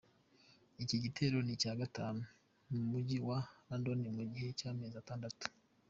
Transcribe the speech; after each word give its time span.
Iki 0.83 0.95
gitero 1.03 1.37
ni 1.43 1.51
icya 1.55 1.73
gatanu 1.81 2.21
mu 2.71 2.81
mujyi 2.91 3.17
wa 3.27 3.39
London 3.69 3.99
mu 4.17 4.23
gihe 4.31 4.49
cy’amezi 4.59 4.95
atandatu. 5.03 5.43